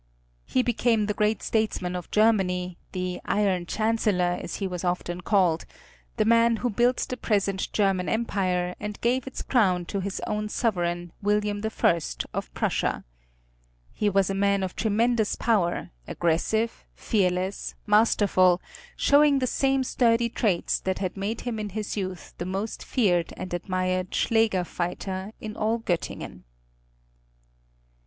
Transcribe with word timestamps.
He 0.47 0.63
became 0.63 1.05
the 1.05 1.13
great 1.13 1.43
statesman 1.43 1.95
of 1.95 2.09
Germany, 2.09 2.75
the 2.91 3.21
"Iron 3.25 3.67
Chancellor" 3.67 4.39
as 4.41 4.55
he 4.55 4.65
was 4.65 4.83
often 4.83 5.21
called, 5.21 5.65
the 6.17 6.25
man 6.25 6.55
who 6.65 6.71
built 6.71 7.05
the 7.07 7.15
present 7.17 7.71
German 7.71 8.09
Empire, 8.09 8.73
and 8.79 8.99
gave 9.01 9.27
its 9.27 9.43
crown 9.43 9.85
to 9.85 9.99
his 9.99 10.19
own 10.25 10.49
sovereign, 10.49 11.11
William 11.21 11.61
I, 11.83 11.99
of 12.33 12.51
Prussia. 12.55 13.03
He 13.93 14.09
was 14.09 14.31
a 14.31 14.33
man 14.33 14.63
of 14.63 14.75
tremendous 14.75 15.35
power, 15.35 15.91
aggressive, 16.07 16.83
fearless, 16.95 17.75
masterful, 17.85 18.59
showing 18.95 19.37
the 19.37 19.45
same 19.45 19.83
sturdy 19.83 20.29
traits 20.29 20.79
that 20.79 20.97
had 20.97 21.15
made 21.15 21.41
him 21.41 21.59
in 21.59 21.69
his 21.69 21.95
youth 21.95 22.33
the 22.39 22.45
most 22.47 22.83
feared 22.83 23.33
and 23.37 23.53
admired 23.53 24.09
schläger 24.13 24.65
fighter 24.65 25.31
in 25.39 25.55
all 25.55 25.77
Göttingen. 25.77 26.41